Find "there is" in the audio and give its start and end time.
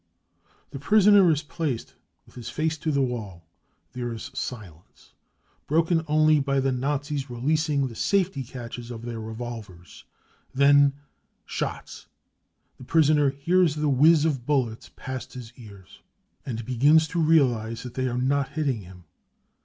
3.93-4.31